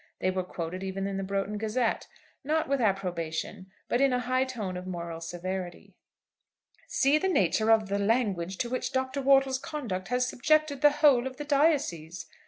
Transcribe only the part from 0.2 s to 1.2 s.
were quoted even in